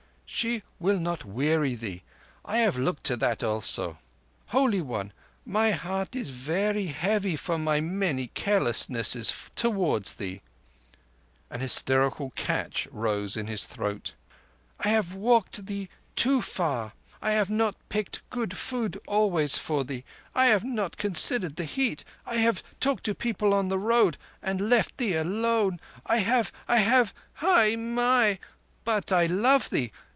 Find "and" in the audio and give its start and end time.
24.41-24.69